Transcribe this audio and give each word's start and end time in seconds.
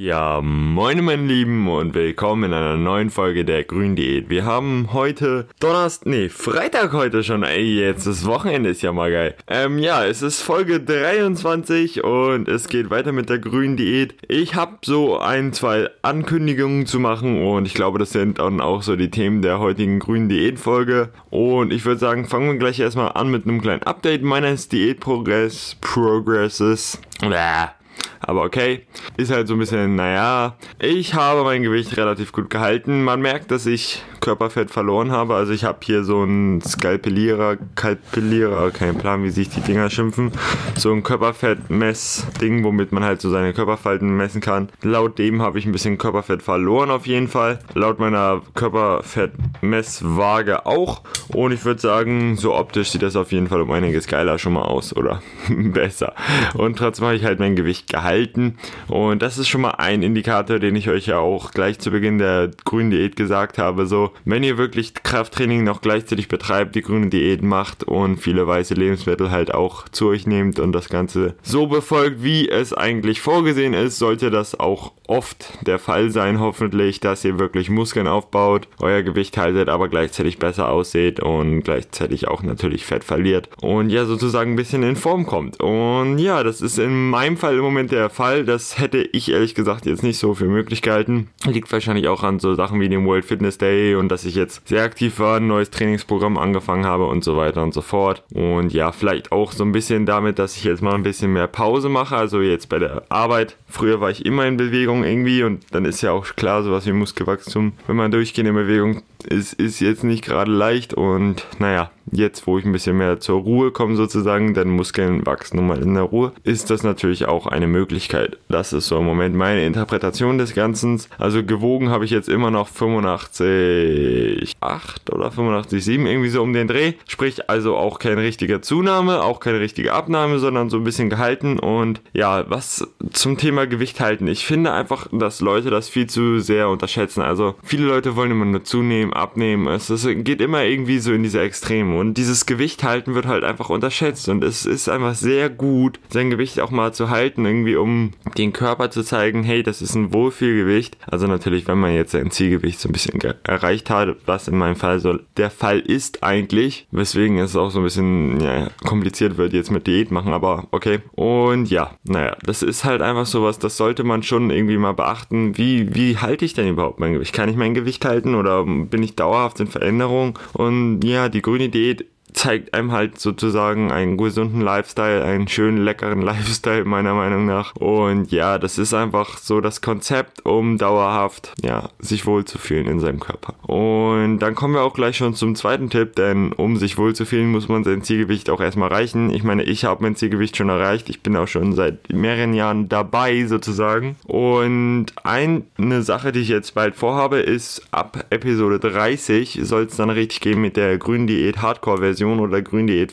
Ja, 0.00 0.40
moin 0.40 1.04
meine 1.04 1.26
Lieben 1.26 1.66
und 1.66 1.92
willkommen 1.92 2.44
in 2.44 2.52
einer 2.52 2.76
neuen 2.76 3.10
Folge 3.10 3.44
der 3.44 3.64
Grün 3.64 3.96
Diät. 3.96 4.30
Wir 4.30 4.44
haben 4.44 4.90
heute 4.92 5.48
Donnerstag, 5.58 6.06
nee, 6.06 6.28
Freitag 6.28 6.92
heute 6.92 7.24
schon, 7.24 7.42
ey, 7.42 7.80
jetzt 7.80 8.06
das 8.06 8.24
Wochenende 8.24 8.70
ist 8.70 8.82
ja 8.82 8.92
mal 8.92 9.10
geil. 9.10 9.34
Ähm, 9.48 9.80
ja, 9.80 10.04
es 10.04 10.22
ist 10.22 10.40
Folge 10.40 10.78
23 10.78 12.04
und 12.04 12.46
es 12.46 12.68
geht 12.68 12.90
weiter 12.90 13.10
mit 13.10 13.28
der 13.28 13.40
Grün 13.40 13.76
Diät. 13.76 14.14
Ich 14.28 14.54
habe 14.54 14.76
so 14.84 15.18
ein, 15.18 15.52
zwei 15.52 15.90
Ankündigungen 16.02 16.86
zu 16.86 17.00
machen 17.00 17.44
und 17.44 17.66
ich 17.66 17.74
glaube, 17.74 17.98
das 17.98 18.10
sind 18.10 18.38
dann 18.38 18.60
auch 18.60 18.82
so 18.82 18.94
die 18.94 19.10
Themen 19.10 19.42
der 19.42 19.58
heutigen 19.58 19.98
Grün 19.98 20.28
Diät 20.28 20.60
Folge. 20.60 21.08
Und 21.28 21.72
ich 21.72 21.84
würde 21.84 21.98
sagen, 21.98 22.24
fangen 22.24 22.52
wir 22.52 22.56
gleich 22.56 22.78
erstmal 22.78 23.10
an 23.14 23.32
mit 23.32 23.48
einem 23.48 23.60
kleinen 23.60 23.82
Update 23.82 24.22
meines 24.22 24.68
Diätprogress, 24.68 25.76
Progresses. 25.80 27.00
Bäh. 27.20 27.77
Aber 28.20 28.42
okay, 28.42 28.86
ist 29.16 29.30
halt 29.30 29.48
so 29.48 29.54
ein 29.54 29.58
bisschen, 29.58 29.96
naja, 29.96 30.56
ich 30.78 31.14
habe 31.14 31.44
mein 31.44 31.62
Gewicht 31.62 31.96
relativ 31.96 32.32
gut 32.32 32.50
gehalten. 32.50 33.02
Man 33.04 33.20
merkt, 33.20 33.50
dass 33.50 33.66
ich 33.66 34.02
Körperfett 34.20 34.70
verloren 34.70 35.10
habe. 35.10 35.34
Also 35.34 35.52
ich 35.52 35.64
habe 35.64 35.78
hier 35.82 36.04
so 36.04 36.22
einen 36.22 36.60
Skalpellierer, 36.60 37.56
Kalpellierer, 37.74 38.70
kein 38.70 38.96
Plan, 38.96 39.24
wie 39.24 39.30
sich 39.30 39.48
die 39.48 39.60
Dinger 39.60 39.90
schimpfen. 39.90 40.32
So 40.76 40.92
ein 40.92 41.02
Körperfettmess-Ding, 41.02 42.64
womit 42.64 42.92
man 42.92 43.04
halt 43.04 43.20
so 43.20 43.30
seine 43.30 43.52
Körperfalten 43.52 44.16
messen 44.16 44.40
kann. 44.40 44.68
Laut 44.82 45.18
dem 45.18 45.42
habe 45.42 45.58
ich 45.58 45.66
ein 45.66 45.72
bisschen 45.72 45.98
Körperfett 45.98 46.42
verloren 46.42 46.90
auf 46.90 47.06
jeden 47.06 47.28
Fall. 47.28 47.58
Laut 47.74 47.98
meiner 47.98 48.42
Körperfettmesswaage 48.54 50.66
auch. 50.66 51.02
Und 51.28 51.52
ich 51.52 51.64
würde 51.64 51.80
sagen, 51.80 52.36
so 52.36 52.54
optisch 52.54 52.90
sieht 52.90 53.02
das 53.02 53.16
auf 53.16 53.32
jeden 53.32 53.48
Fall 53.48 53.60
um 53.60 53.70
einiges 53.70 54.06
geiler 54.06 54.38
schon 54.38 54.54
mal 54.54 54.62
aus 54.62 54.96
oder 54.96 55.22
besser. 55.48 56.14
Und 56.54 56.78
trotzdem 56.78 57.06
habe 57.06 57.16
ich 57.16 57.24
halt 57.24 57.38
mein 57.38 57.56
Gewicht 57.56 57.90
gehalten. 57.90 58.58
Und 58.88 59.22
das 59.22 59.38
ist 59.38 59.48
schon 59.48 59.60
mal 59.60 59.72
ein 59.72 60.02
Indikator, 60.02 60.58
den 60.58 60.76
ich 60.76 60.88
euch 60.88 61.06
ja 61.06 61.18
auch 61.18 61.50
gleich 61.50 61.78
zu 61.78 61.90
Beginn 61.90 62.18
der 62.18 62.50
grünen 62.64 62.90
Diät 62.90 63.16
gesagt 63.16 63.58
habe. 63.58 63.86
So, 63.86 64.07
wenn 64.24 64.42
ihr 64.42 64.58
wirklich 64.58 64.94
Krafttraining 64.94 65.64
noch 65.64 65.80
gleichzeitig 65.80 66.28
betreibt, 66.28 66.74
die 66.74 66.82
grüne 66.82 67.08
Diät 67.08 67.42
macht 67.42 67.84
und 67.84 68.18
viele 68.18 68.46
weiße 68.46 68.74
Lebensmittel 68.74 69.30
halt 69.30 69.52
auch 69.52 69.88
zu 69.88 70.08
euch 70.08 70.26
nehmt 70.26 70.58
und 70.58 70.72
das 70.72 70.88
Ganze 70.88 71.34
so 71.42 71.66
befolgt, 71.66 72.22
wie 72.22 72.48
es 72.48 72.72
eigentlich 72.72 73.20
vorgesehen 73.20 73.74
ist, 73.74 73.98
sollte 73.98 74.30
das 74.30 74.58
auch 74.58 74.92
oft 75.08 75.66
der 75.66 75.78
Fall 75.78 76.10
sein, 76.10 76.40
hoffentlich, 76.40 77.00
dass 77.00 77.24
ihr 77.24 77.38
wirklich 77.38 77.70
Muskeln 77.70 78.06
aufbaut, 78.06 78.68
euer 78.80 79.02
Gewicht 79.02 79.36
haltet, 79.36 79.68
aber 79.68 79.88
gleichzeitig 79.88 80.38
besser 80.38 80.68
aussieht 80.68 81.20
und 81.20 81.62
gleichzeitig 81.62 82.28
auch 82.28 82.42
natürlich 82.42 82.84
Fett 82.84 83.04
verliert 83.04 83.48
und 83.60 83.90
ja, 83.90 84.04
sozusagen 84.04 84.52
ein 84.52 84.56
bisschen 84.56 84.82
in 84.82 84.96
Form 84.96 85.26
kommt. 85.26 85.60
Und 85.60 86.18
ja, 86.18 86.42
das 86.42 86.60
ist 86.60 86.78
in 86.78 87.10
meinem 87.10 87.36
Fall 87.36 87.56
im 87.56 87.62
Moment 87.62 87.92
der 87.92 88.10
Fall. 88.10 88.44
Das 88.44 88.78
hätte 88.78 88.98
ich 88.98 89.30
ehrlich 89.30 89.54
gesagt 89.54 89.86
jetzt 89.86 90.02
nicht 90.02 90.18
so 90.18 90.34
für 90.34 90.46
möglich 90.46 90.82
gehalten. 90.82 91.30
Liegt 91.46 91.72
wahrscheinlich 91.72 92.08
auch 92.08 92.22
an 92.22 92.38
so 92.38 92.54
Sachen 92.54 92.80
wie 92.80 92.88
dem 92.88 93.06
World 93.06 93.24
Fitness 93.24 93.58
Day 93.58 93.94
und 93.94 94.08
dass 94.08 94.24
ich 94.24 94.34
jetzt 94.34 94.68
sehr 94.68 94.82
aktiv 94.82 95.18
war, 95.18 95.38
ein 95.38 95.46
neues 95.46 95.70
Trainingsprogramm 95.70 96.38
angefangen 96.38 96.86
habe 96.86 97.06
und 97.06 97.24
so 97.24 97.36
weiter 97.36 97.62
und 97.62 97.74
so 97.74 97.82
fort. 97.82 98.24
Und 98.32 98.72
ja, 98.72 98.92
vielleicht 98.92 99.32
auch 99.32 99.52
so 99.52 99.64
ein 99.64 99.72
bisschen 99.72 100.06
damit, 100.06 100.38
dass 100.38 100.56
ich 100.56 100.64
jetzt 100.64 100.82
mal 100.82 100.94
ein 100.94 101.02
bisschen 101.02 101.32
mehr 101.32 101.46
Pause 101.46 101.88
mache. 101.88 102.16
Also 102.16 102.40
jetzt 102.40 102.68
bei 102.68 102.78
der 102.78 103.04
Arbeit. 103.08 103.56
Früher 103.66 104.00
war 104.00 104.10
ich 104.10 104.24
immer 104.24 104.46
in 104.46 104.56
Bewegung 104.56 104.97
irgendwie 105.04 105.42
und 105.42 105.64
dann 105.70 105.84
ist 105.84 106.02
ja 106.02 106.12
auch 106.12 106.26
klar, 106.36 106.62
sowas 106.62 106.86
wie 106.86 106.92
Muskelwachstum, 106.92 107.72
wenn 107.86 107.96
man 107.96 108.10
durchgehend 108.10 108.48
in 108.48 108.54
Bewegung 108.54 109.02
ist, 109.24 109.54
ist 109.54 109.80
jetzt 109.80 110.04
nicht 110.04 110.24
gerade 110.24 110.50
leicht 110.50 110.94
und 110.94 111.46
naja, 111.58 111.90
jetzt, 112.12 112.46
wo 112.46 112.58
ich 112.58 112.64
ein 112.64 112.72
bisschen 112.72 112.96
mehr 112.96 113.20
zur 113.20 113.40
Ruhe 113.40 113.70
komme 113.70 113.96
sozusagen, 113.96 114.54
denn 114.54 114.70
Muskeln 114.70 115.26
wachsen 115.26 115.56
nun 115.56 115.66
mal 115.66 115.82
in 115.82 115.94
der 115.94 116.04
Ruhe, 116.04 116.32
ist 116.44 116.70
das 116.70 116.82
natürlich 116.82 117.26
auch 117.26 117.46
eine 117.46 117.66
Möglichkeit. 117.66 118.38
Das 118.48 118.72
ist 118.72 118.88
so 118.88 118.98
im 118.98 119.04
Moment 119.04 119.34
meine 119.34 119.66
Interpretation 119.66 120.38
des 120.38 120.54
Ganzen. 120.54 121.00
Also 121.18 121.44
gewogen 121.44 121.90
habe 121.90 122.04
ich 122.04 122.10
jetzt 122.10 122.28
immer 122.28 122.50
noch 122.50 122.68
85,8 122.68 125.12
oder 125.12 125.28
85,7 125.28 126.06
irgendwie 126.06 126.28
so 126.28 126.42
um 126.42 126.52
den 126.52 126.68
Dreh. 126.68 126.94
Sprich 127.06 127.50
also 127.50 127.76
auch 127.76 127.98
keine 127.98 128.22
richtige 128.22 128.60
Zunahme, 128.60 129.22
auch 129.22 129.40
keine 129.40 129.60
richtige 129.60 129.92
Abnahme, 129.92 130.38
sondern 130.38 130.70
so 130.70 130.78
ein 130.78 130.84
bisschen 130.84 131.10
gehalten. 131.10 131.58
Und 131.58 132.00
ja, 132.12 132.44
was 132.48 132.86
zum 133.12 133.36
Thema 133.36 133.66
Gewicht 133.66 134.00
halten. 134.00 134.28
Ich 134.28 134.46
finde 134.46 134.72
einfach, 134.72 135.08
dass 135.12 135.40
Leute 135.40 135.70
das 135.70 135.88
viel 135.88 136.06
zu 136.06 136.40
sehr 136.40 136.68
unterschätzen. 136.68 137.22
Also 137.22 137.54
viele 137.62 137.86
Leute 137.86 138.16
wollen 138.16 138.30
immer 138.30 138.44
nur 138.44 138.64
zunehmen, 138.64 139.07
abnehmen. 139.12 139.66
Es, 139.68 139.90
es 139.90 140.06
geht 140.06 140.40
immer 140.40 140.64
irgendwie 140.64 140.98
so 140.98 141.12
in 141.12 141.22
diese 141.22 141.40
Extreme. 141.40 141.98
Und 141.98 142.14
dieses 142.14 142.46
Gewicht 142.46 142.84
halten 142.84 143.14
wird 143.14 143.26
halt 143.26 143.44
einfach 143.44 143.70
unterschätzt. 143.70 144.28
Und 144.28 144.44
es 144.44 144.66
ist 144.66 144.88
einfach 144.88 145.14
sehr 145.14 145.50
gut, 145.50 146.00
sein 146.08 146.30
Gewicht 146.30 146.60
auch 146.60 146.70
mal 146.70 146.92
zu 146.92 147.10
halten, 147.10 147.44
irgendwie 147.44 147.76
um 147.76 148.12
den 148.36 148.52
Körper 148.52 148.90
zu 148.90 149.02
zeigen, 149.02 149.42
hey, 149.42 149.62
das 149.62 149.82
ist 149.82 149.94
ein 149.94 150.12
Wohlfühlgewicht. 150.12 150.96
Also 151.06 151.26
natürlich, 151.26 151.66
wenn 151.68 151.78
man 151.78 151.94
jetzt 151.94 152.12
sein 152.12 152.30
Zielgewicht 152.30 152.80
so 152.80 152.88
ein 152.88 152.92
bisschen 152.92 153.20
erreicht 153.44 153.90
hat, 153.90 154.16
was 154.26 154.48
in 154.48 154.56
meinem 154.56 154.76
Fall 154.76 155.00
so 155.00 155.18
der 155.36 155.50
Fall 155.50 155.80
ist 155.80 156.22
eigentlich, 156.22 156.86
weswegen 156.90 157.38
es 157.38 157.56
auch 157.56 157.70
so 157.70 157.80
ein 157.80 157.84
bisschen 157.84 158.40
ja, 158.40 158.68
kompliziert 158.84 159.36
wird 159.36 159.52
jetzt 159.52 159.70
mit 159.70 159.86
Diät 159.86 160.10
machen, 160.10 160.32
aber 160.32 160.68
okay. 160.70 161.00
Und 161.12 161.70
ja, 161.70 161.92
naja, 162.04 162.36
das 162.42 162.62
ist 162.62 162.84
halt 162.84 163.02
einfach 163.02 163.26
sowas, 163.26 163.58
das 163.58 163.76
sollte 163.76 164.04
man 164.04 164.22
schon 164.22 164.50
irgendwie 164.50 164.76
mal 164.76 164.92
beachten. 164.92 165.56
Wie, 165.56 165.94
wie 165.94 166.16
halte 166.18 166.44
ich 166.44 166.54
denn 166.54 166.68
überhaupt 166.68 167.00
mein 167.00 167.14
Gewicht? 167.14 167.32
Kann 167.32 167.48
ich 167.48 167.56
mein 167.56 167.74
Gewicht 167.74 168.04
halten 168.04 168.34
oder 168.34 168.64
bin 168.64 168.97
ich 169.02 169.16
dauerhaft 169.16 169.60
in 169.60 169.66
Veränderung? 169.66 170.38
Und 170.52 171.02
ja, 171.04 171.28
die 171.28 171.42
grüne 171.42 171.68
Diät 171.68 172.06
zeigt 172.32 172.74
einem 172.74 172.92
halt 172.92 173.18
sozusagen 173.18 173.90
einen 173.90 174.16
gesunden 174.16 174.60
Lifestyle, 174.60 175.24
einen 175.24 175.48
schönen, 175.48 175.78
leckeren 175.78 176.22
Lifestyle 176.28 176.84
meiner 176.84 177.14
Meinung 177.14 177.46
nach. 177.46 177.74
Und 177.76 178.30
ja, 178.30 178.58
das 178.58 178.78
ist 178.78 178.94
einfach 178.94 179.38
so 179.38 179.60
das 179.60 179.80
Konzept, 179.80 180.44
um 180.44 180.78
dauerhaft, 180.78 181.52
ja, 181.62 181.90
sich 181.98 182.26
wohlzufühlen 182.26 182.86
in 182.86 183.00
seinem 183.00 183.20
Körper. 183.20 183.54
Und 183.68 184.38
dann 184.40 184.54
kommen 184.54 184.74
wir 184.74 184.82
auch 184.82 184.94
gleich 184.94 185.16
schon 185.16 185.34
zum 185.34 185.54
zweiten 185.54 185.90
Tipp, 185.90 186.16
denn 186.16 186.52
um 186.52 186.76
sich 186.76 186.98
wohlzufühlen, 186.98 187.50
muss 187.50 187.68
man 187.68 187.84
sein 187.84 188.02
Zielgewicht 188.02 188.50
auch 188.50 188.60
erstmal 188.60 188.90
erreichen. 188.90 189.30
Ich 189.30 189.42
meine, 189.42 189.64
ich 189.64 189.84
habe 189.84 190.02
mein 190.02 190.16
Zielgewicht 190.16 190.56
schon 190.56 190.68
erreicht. 190.68 191.08
Ich 191.08 191.22
bin 191.22 191.36
auch 191.36 191.48
schon 191.48 191.72
seit 191.74 192.12
mehreren 192.12 192.54
Jahren 192.54 192.88
dabei 192.88 193.46
sozusagen. 193.46 194.16
Und 194.26 195.06
eine 195.24 196.02
Sache, 196.02 196.32
die 196.32 196.40
ich 196.40 196.48
jetzt 196.48 196.74
bald 196.74 196.94
vorhabe, 196.96 197.38
ist 197.38 197.82
ab 197.90 198.26
Episode 198.30 198.78
30 198.78 199.60
soll 199.62 199.84
es 199.84 199.96
dann 199.96 200.10
richtig 200.10 200.40
gehen 200.40 200.60
mit 200.60 200.76
der 200.76 200.98
grünen 200.98 201.26
Diät 201.26 201.62
Hardcore-Version 201.62 202.18
Version 202.18 202.27
oder 202.36 202.62
Gründiät, 202.62 203.12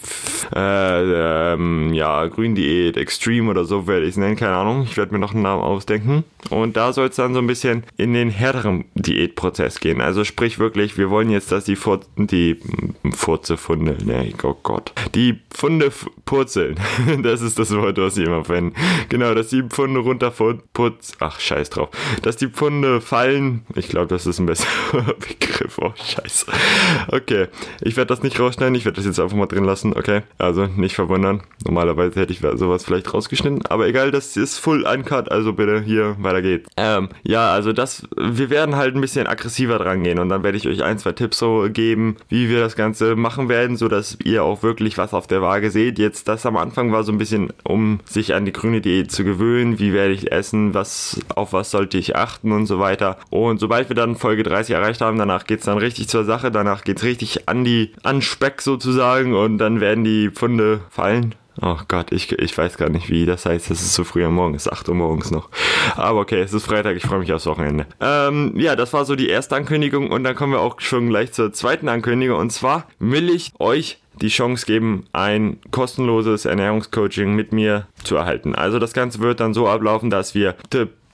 äh, 0.56 1.54
ähm, 1.54 1.94
ja, 1.94 2.26
Gründiät 2.28 2.98
Extreme 2.98 3.50
oder 3.50 3.66
so 3.66 3.88
werde 3.88 4.06
ich 4.06 4.12
es 4.12 4.18
nennen, 4.18 4.36
keine 4.36 4.56
Ahnung. 4.56 4.84
Ich 4.84 4.98
werde 4.98 5.14
mir 5.14 5.20
noch 5.20 5.34
einen 5.34 5.44
Namen 5.44 5.62
ausdenken. 5.64 6.24
Und 6.50 6.78
da 6.78 6.94
soll 6.94 7.08
es 7.08 7.16
dann 7.16 7.34
so 7.34 7.40
ein 7.40 7.48
bisschen 7.48 7.84
in 7.98 8.14
den 8.14 8.30
härteren 8.30 8.86
Diätprozess 8.94 9.80
gehen. 9.80 10.02
Also 10.02 10.24
sprich 10.24 10.60
wirklich, 10.60 10.98
wir 10.98 11.10
wollen 11.10 11.30
jetzt, 11.30 11.52
dass 11.52 11.66
die, 11.66 11.76
Fur 11.76 12.02
die 12.18 12.60
Furzefunde, 13.12 13.98
ne, 14.06 14.32
oh 14.44 14.56
Gott, 14.62 14.92
die 15.16 15.40
Funde 15.54 15.92
purzeln. 16.26 16.76
das 17.24 17.42
ist 17.42 17.58
das 17.58 17.76
Wort, 17.76 17.98
was 17.98 18.18
ich 18.18 18.26
immer 18.26 18.44
verwende. 18.44 18.76
Genau, 19.10 19.34
dass 19.34 19.50
die 19.50 19.64
Pfunde 19.64 20.02
runterputz, 20.02 21.14
ach 21.20 21.40
scheiß 21.40 21.70
drauf, 21.70 21.90
dass 22.22 22.38
die 22.38 22.48
Pfunde 22.48 23.02
fallen. 23.02 23.66
Ich 23.76 23.88
glaube, 23.88 24.08
das 24.08 24.28
ist 24.28 24.40
ein 24.40 24.46
besserer 24.46 25.14
Begriff. 25.20 25.78
Oh 25.80 25.94
scheiße. 25.96 26.48
Okay, 27.08 27.48
ich 27.82 27.96
werde 27.98 28.08
das 28.08 28.24
nicht 28.24 28.40
rausschneiden. 28.40 28.76
Ich 28.76 28.86
werde 28.86 28.95
das 28.96 29.06
jetzt 29.06 29.20
einfach 29.20 29.38
mal 29.38 29.46
drin 29.46 29.64
lassen. 29.64 29.94
Okay, 29.96 30.22
also 30.38 30.66
nicht 30.66 30.96
verwundern. 30.96 31.42
Normalerweise 31.66 32.20
hätte 32.20 32.34
ich 32.34 32.40
sowas 32.40 32.84
vielleicht 32.84 33.14
rausgeschnitten, 33.14 33.66
aber 33.68 33.88
egal, 33.88 34.12
das 34.12 34.38
ist 34.38 34.58
Full 34.60 34.86
Uncut. 34.86 35.32
Also 35.32 35.54
bitte 35.54 35.82
hier 35.82 36.16
weiter 36.20 36.42
geht's. 36.42 36.70
Ähm, 36.78 37.10
ja, 37.24 37.52
also 37.52 37.74
das, 37.74 38.08
wir 38.16 38.50
werden 38.50 38.76
halt 38.76 38.96
ein 38.96 39.02
bisschen 39.02 39.28
aggressiver 39.28 39.78
dran 39.78 40.04
gehen 40.04 40.20
und 40.20 40.30
dann 40.30 40.44
werde 40.44 40.58
ich 40.58 40.68
euch 40.68 40.84
ein, 40.84 40.98
zwei 40.98 41.12
Tipps 41.12 41.40
so 41.40 41.68
geben, 41.72 42.18
wie 42.30 42.50
wir 42.50 42.60
das 42.60 42.76
Ganze 42.76 43.16
machen 43.16 43.50
werden, 43.50 43.78
so 43.78 43.88
dass 43.88 44.18
ihr 44.24 44.44
auch 44.44 44.64
wirklich 44.64 44.98
was 44.98 45.14
auf 45.14 45.28
der 45.28 45.42
Waage 45.42 45.72
seht. 45.72 46.00
Jetzt 46.00 46.28
das 46.28 46.46
am 46.46 46.58
Anfang 46.58 46.92
war 46.92 47.04
so 47.04 47.12
ein 47.12 47.18
bisschen, 47.18 47.52
um 47.64 48.00
sich 48.06 48.34
an 48.34 48.46
die 48.46 48.54
grüne 48.54 48.82
Diät 48.82 49.12
zu 49.12 49.24
gewöhnen. 49.24 49.80
Wie 49.80 49.94
werde 49.94 50.14
ich 50.14 50.32
essen? 50.32 50.74
Was, 50.74 51.20
auf 51.36 51.54
was 51.54 51.72
sollte 51.72 51.98
ich 51.98 52.16
achten 52.16 52.52
und 52.52 52.66
so 52.66 52.80
weiter. 52.80 53.18
Und 53.30 53.60
sobald 53.60 53.90
wir 53.90 53.96
dann 53.96 54.16
Folge 54.16 54.44
30 54.44 54.76
erreicht 54.76 55.02
haben, 55.02 55.18
danach 55.18 55.46
geht 55.46 55.60
es 55.60 55.66
dann 55.66 55.78
richtig 55.78 56.08
zur 56.08 56.24
Sache. 56.24 56.52
Danach 56.52 56.84
geht 56.84 56.98
es 56.98 57.04
richtig 57.04 57.48
an 57.48 57.64
die, 57.64 57.92
an 58.04 58.22
Speck 58.22 58.62
sozusagen 58.62 58.85
und 59.34 59.58
dann 59.58 59.80
werden 59.80 60.04
die 60.04 60.30
Pfunde 60.30 60.82
fallen. 60.90 61.36
Oh 61.62 61.78
Gott, 61.88 62.12
ich, 62.12 62.32
ich 62.34 62.58
weiß 62.58 62.78
gar 62.78 62.90
nicht 62.90 63.10
wie. 63.10 63.26
Das 63.26 63.46
heißt, 63.46 63.72
es 63.72 63.82
ist 63.82 63.94
so 63.94 64.04
früh 64.04 64.26
am 64.26 64.36
Morgen, 64.36 64.56
es 64.56 64.66
ist 64.66 64.74
8 64.74 64.90
Uhr 64.90 64.96
morgens 64.96 65.32
noch. 65.32 65.50
Aber 65.96 66.20
okay, 66.20 66.42
es 66.42 66.54
ist 66.54 66.66
Freitag, 66.66 66.98
ich 66.98 67.04
freue 67.04 67.20
mich 67.20 67.32
aufs 67.32 67.46
Wochenende. 67.46 67.86
Ähm, 68.02 68.54
ja, 68.58 68.76
das 68.76 68.92
war 68.92 69.06
so 69.06 69.16
die 69.16 69.30
erste 69.30 69.56
Ankündigung 69.56 70.12
und 70.12 70.24
dann 70.24 70.36
kommen 70.36 70.52
wir 70.52 70.60
auch 70.60 70.82
schon 70.82 71.10
gleich 71.10 71.32
zur 71.32 71.54
zweiten 71.54 71.88
Ankündigung. 71.88 72.38
Und 72.38 72.52
zwar 72.52 72.88
will 73.00 73.30
ich 73.30 73.54
euch 73.60 74.00
die 74.22 74.28
Chance 74.28 74.66
geben, 74.66 75.06
ein 75.14 75.60
kostenloses 75.72 76.46
Ernährungscoaching 76.46 77.34
mit 77.34 77.54
mir 77.54 77.88
zu 78.04 78.16
erhalten. 78.16 78.56
Also 78.56 78.80
das 78.80 78.94
Ganze 78.94 79.20
wird 79.20 79.40
dann 79.40 79.54
so 79.54 79.68
ablaufen, 79.68 80.10
dass 80.10 80.36
wir 80.36 80.56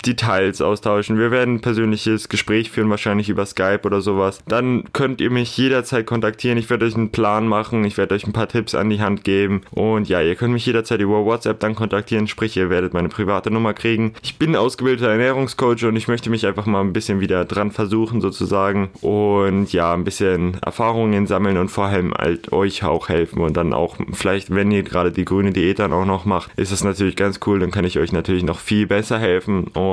Details 0.02 0.62
austauschen. 0.62 1.18
Wir 1.18 1.32
werden 1.32 1.56
ein 1.56 1.62
persönliches 1.62 2.30
Gespräch 2.30 2.72
führen, 2.72 2.90
wahrscheinlich 2.90 3.30
über 3.30 3.46
Skype 3.46 3.82
oder 3.84 4.02
sowas. 4.02 4.42
Dann 4.48 4.86
könnt 4.94 5.22
ihr 5.22 5.30
mich 5.30 5.56
jederzeit 5.58 6.06
kontaktieren. 6.06 6.58
Ich 6.58 6.70
werde 6.70 6.86
euch 6.86 6.96
einen 6.96 7.12
Plan 7.12 7.48
machen. 7.48 7.84
Ich 7.84 7.98
werde 7.98 8.16
euch 8.16 8.26
ein 8.26 8.34
paar 8.34 8.48
Tipps 8.48 8.76
an 8.76 8.90
die 8.90 9.02
Hand 9.02 9.24
geben. 9.24 9.62
Und 9.72 10.10
ja, 10.10 10.22
ihr 10.22 10.36
könnt 10.36 10.54
mich 10.54 10.66
jederzeit 10.66 11.00
über 11.00 11.26
WhatsApp 11.26 11.60
dann 11.60 11.76
kontaktieren. 11.76 12.28
Sprich, 12.28 12.58
ihr 12.58 12.70
werdet 12.70 12.94
meine 12.94 13.10
private 13.10 13.52
Nummer 13.52 13.74
kriegen. 13.74 14.14
Ich 14.24 14.38
bin 14.38 14.56
ausgebildeter 14.56 15.12
Ernährungscoach 15.12 15.86
und 15.86 15.96
ich 15.96 16.08
möchte 16.08 16.30
mich 16.30 16.46
einfach 16.48 16.66
mal 16.66 16.82
ein 16.82 16.94
bisschen 16.94 17.20
wieder 17.20 17.46
dran 17.46 17.72
versuchen 17.72 18.22
sozusagen. 18.22 18.90
Und 19.02 19.72
ja, 19.74 19.94
ein 19.94 20.04
bisschen 20.04 20.58
Erfahrungen 20.62 21.28
sammeln 21.28 21.58
und 21.58 21.70
vor 21.70 21.86
allem 21.86 22.14
halt 22.14 22.52
euch 22.52 22.84
auch 22.84 23.10
helfen. 23.10 23.42
Und 23.42 23.58
dann 23.58 23.74
auch 23.74 23.98
vielleicht, 24.14 24.54
wenn 24.54 24.72
ihr 24.72 24.84
gerade 24.84 25.12
die 25.12 25.26
grüne 25.26 25.52
Diät 25.52 25.80
dann 25.80 25.94
auch 25.94 26.06
noch 26.06 26.26
macht, 26.26 26.52
ist 26.58 26.72
das 26.72 26.84
natürlich 26.84 27.16
ganz 27.16 27.40
cool. 27.46 27.60
Dann 27.60 27.72
kann 27.72 27.86
ich 27.86 28.00
euch 28.00 28.12
natürlich 28.12 28.44
noch 28.44 28.60
viel 28.60 28.88
besser 28.88 29.20
helfen. 29.20 29.68
Und 29.68 29.91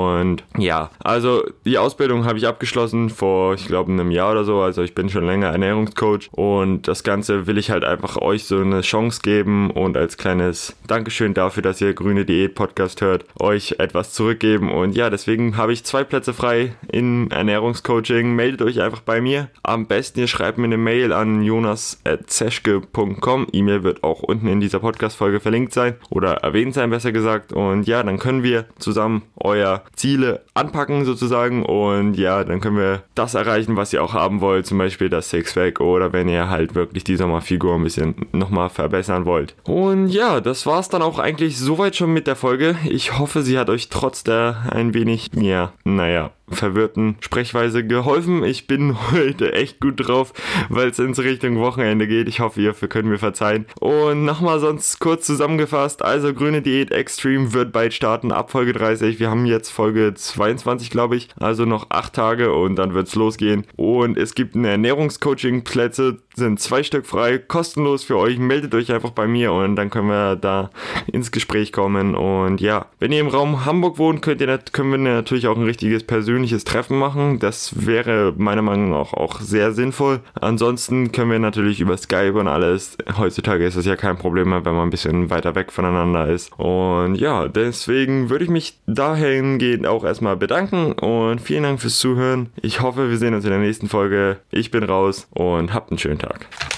ja, 0.57 0.91
also 0.99 1.45
die 1.65 1.79
Ausbildung 1.79 2.25
habe 2.25 2.39
ich 2.39 2.47
abgeschlossen 2.47 3.11
vor, 3.11 3.55
ich 3.55 3.67
glaube, 3.67 3.93
einem 3.93 4.11
Jahr 4.11 4.33
oder 4.33 4.45
so. 4.45 4.61
Also 4.61 4.83
ich 4.83 4.95
bin 4.95 5.09
schon 5.09 5.27
länger 5.27 5.49
Ernährungscoach 5.49 6.29
und 6.33 6.89
das 6.89 7.03
Ganze 7.03 7.47
will 7.47 7.59
ich 7.59 7.71
halt 7.71 7.85
einfach 7.85 8.17
euch 8.17 8.45
so 8.45 8.59
eine 8.59 8.81
Chance 8.81 9.21
geben 9.23 9.71
und 9.71 9.97
als 9.97 10.17
kleines 10.17 10.77
Dankeschön 10.87 11.35
dafür, 11.35 11.63
dass 11.63 11.81
ihr 11.81 11.95
Grüne 11.95 12.25
Diät 12.25 12.55
Podcast 12.55 13.01
hört, 13.01 13.25
euch 13.39 13.77
etwas 13.79 14.13
zurückgeben. 14.13 14.71
Und 14.71 14.97
ja, 14.97 15.11
deswegen 15.11 15.57
habe 15.57 15.73
ich 15.73 15.85
zwei 15.85 16.05
Plätze 16.05 16.35
frei 16.35 16.75
im 16.91 17.31
Ernährungscoaching. 17.31 18.35
Meldet 18.35 18.63
euch 18.63 18.81
einfach 18.81 19.01
bei 19.01 19.21
mir. 19.21 19.49
Am 19.63 19.87
besten 19.87 20.21
ihr 20.21 20.29
schreibt 20.29 20.59
mir 20.59 20.65
eine 20.65 20.77
Mail 20.77 21.13
an 21.13 21.43
jonas.zeschke.com. 21.43 23.47
E-Mail 23.53 23.83
wird 23.83 24.05
auch 24.05 24.23
unten 24.23 24.49
in 24.49 24.61
dieser 24.61 24.81
Podcast-Folge 24.81 25.41
verlinkt 25.41 25.73
sein 25.73 25.97
oder 26.11 26.39
erwähnt 26.39 26.75
sein, 26.75 26.91
besser 26.91 27.13
gesagt. 27.13 27.53
Und 27.53 27.87
ja, 27.87 28.03
dann 28.03 28.19
können 28.19 28.43
wir 28.43 28.67
zusammen 28.79 29.23
euer 29.37 29.83
Ziele 29.95 30.43
anpacken 30.55 31.05
sozusagen 31.05 31.65
und 31.65 32.15
ja, 32.15 32.45
dann 32.45 32.61
können 32.61 32.77
wir 32.77 33.03
das 33.15 33.35
erreichen, 33.35 33.77
was 33.77 33.93
ihr 33.93 34.03
auch 34.03 34.15
haben 34.15 34.41
wollt, 34.41 34.67
zum 34.67 34.79
Beispiel 34.79 35.09
das 35.09 35.31
Sixpack 35.31 35.81
oder 35.81 36.13
wenn 36.13 36.29
ihr 36.29 36.49
halt 36.49 36.75
wirklich 36.75 37.05
die 37.05 37.17
Sommerfigur 37.17 37.75
ein 37.75 37.85
bisschen 37.85 38.15
nochmal 38.33 38.71
verbessern 38.71 39.25
wollt. 39.25 39.55
Und 39.65 40.09
ja, 40.09 40.41
das 40.41 40.67
war's 40.67 40.89
dann 40.89 41.03
auch 41.03 41.19
eigentlich 41.19 41.59
soweit 41.59 41.97
schon 41.97 42.13
mit 42.13 42.27
der 42.27 42.37
Folge. 42.37 42.77
Ich 42.85 43.19
hoffe, 43.19 43.43
sie 43.43 43.59
hat 43.59 43.71
euch 43.71 43.89
trotz 43.89 44.25
der 44.25 44.69
ein 44.71 44.95
wenig, 44.95 45.31
ja, 45.35 45.73
naja, 45.85 46.31
verwirrten 46.51 47.17
Sprechweise 47.21 47.87
geholfen. 47.87 48.45
Ich 48.45 48.67
bin 48.67 48.97
heute 49.13 49.53
echt 49.53 49.81
gut 49.81 49.95
drauf, 49.97 50.33
weil 50.69 50.89
es 50.89 50.99
ins 50.99 51.19
Richtung 51.19 51.59
Wochenende 51.59 52.07
geht. 52.07 52.29
Ich 52.29 52.41
hoffe, 52.41 52.61
ihr 52.61 52.73
könnt 52.73 53.09
mir 53.09 53.19
verzeihen. 53.19 53.67
Und 53.81 54.25
nochmal 54.25 54.61
sonst 54.61 54.99
kurz 55.01 55.27
zusammengefasst. 55.27 56.03
Also 56.03 56.35
grüne 56.35 56.63
Diät 56.63 56.91
Extreme 56.91 57.53
wird 57.53 57.73
bald 57.73 57.95
starten 57.95 58.33
ab 58.33 58.51
Folge 58.51 58.73
30. 58.73 59.19
Wir 59.19 59.31
haben 59.31 59.47
jetzt 59.47 59.71
Folge 59.71 60.15
22, 60.15 60.91
glaube 60.91 61.17
ich. 61.17 61.29
Also 61.39 61.65
noch 61.65 61.87
acht 61.91 62.15
Tage 62.15 62.53
und 62.53 62.77
dann 62.77 62.95
wird 62.95 63.09
es 63.09 63.15
losgehen. 63.15 63.67
Und 63.77 64.17
es 64.17 64.35
gibt 64.35 64.55
eine 64.57 64.69
Ernährungscoaching-Plätze 64.69 66.19
sind 66.39 66.61
zwei 66.61 66.83
Stück 66.83 67.07
frei, 67.07 67.39
kostenlos 67.39 68.05
für 68.05 68.17
euch. 68.17 68.39
Meldet 68.39 68.75
euch 68.75 68.93
einfach 68.93 69.11
bei 69.11 69.27
mir 69.27 69.53
und 69.53 69.77
dann 69.77 69.91
können 69.91 70.09
wir 70.09 70.37
da 70.37 70.71
ins 71.07 71.31
Gespräch 71.31 71.73
kommen. 71.73 72.15
Und 72.15 72.61
ja, 72.61 72.87
wenn 72.99 73.13
ihr 73.13 73.21
im 73.21 73.29
Raum 73.29 73.67
Hamburg 73.67 73.99
wohnt, 73.99 74.23
könnt 74.23 74.41
ihr, 74.41 74.59
können 74.73 74.91
wir 74.91 74.99
natürlich 74.99 75.47
auch 75.47 75.57
ein 75.57 75.65
richtiges 75.65 76.05
persönliches 76.05 76.65
Treffen 76.65 76.99
machen. 76.99 77.39
Das 77.39 77.87
wäre 77.87 78.33
meiner 78.37 78.63
Meinung 78.63 78.91
nach 78.91 79.13
auch 79.13 79.41
sehr 79.41 79.73
sinnvoll. 79.73 80.21
Ansonsten 80.41 81.13
können 81.13 81.31
wir 81.31 81.39
natürlich 81.39 81.81
über 81.81 81.97
Skype 81.97 82.39
und 82.39 82.49
alles. 82.49 82.97
Heutzutage 83.17 83.67
ist 83.67 83.77
das 83.77 83.85
ja 83.85 83.97
kein 83.97 84.17
Problem 84.17 84.51
mehr, 84.51 84.65
wenn 84.65 84.75
man 84.75 84.89
ein 84.89 84.91
bisschen 84.91 85.31
weiter 85.31 85.55
weg 85.55 85.73
voneinander 85.73 86.29
ist. 86.29 86.53
Und 86.59 87.17
ja, 87.17 87.49
deswegen 87.49 88.31
würde 88.31 88.45
ich 88.45 88.51
mich 88.51 88.79
dahingehend 88.87 89.87
auch 89.87 90.05
erstmal 90.05 90.37
bedanken 90.37 90.93
und 90.93 91.41
vielen 91.41 91.65
Dank 91.65 91.81
fürs 91.81 91.99
Zuhören. 91.99 92.51
Ich 92.63 92.81
hoffe, 92.81 93.11
wir 93.11 93.19
sehen 93.19 93.35
uns 93.35 93.45
in 93.45 93.51
der 93.51 93.61
nächsten 93.61 93.89
Folge. 93.89 94.39
Ich 94.51 94.71
bin 94.71 94.85
raus 94.85 95.29
und 95.35 95.75
habt 95.75 95.91
einen 95.91 95.99
schönen 95.99 96.19
Tag. 96.29 96.78